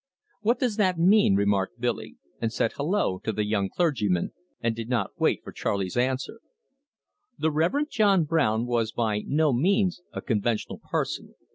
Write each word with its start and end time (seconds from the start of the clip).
"What 0.41 0.57
does 0.57 0.77
that 0.77 0.97
mean?" 0.97 1.35
remarked 1.35 1.79
Billy, 1.79 2.15
and 2.41 2.51
said 2.51 2.71
"Hello!" 2.71 3.19
to 3.23 3.31
the 3.31 3.45
young 3.45 3.69
clergyman, 3.69 4.31
and 4.59 4.75
did 4.75 4.89
not 4.89 5.11
wait 5.19 5.41
for 5.43 5.51
Charley's 5.51 5.95
answer. 5.95 6.39
The 7.37 7.51
Rev. 7.51 7.87
John 7.87 8.23
Brown 8.23 8.65
was 8.65 8.91
by 8.91 9.19
no 9.19 9.53
means 9.53 10.01
a 10.11 10.23
conventional 10.23 10.79
parson. 10.83 11.35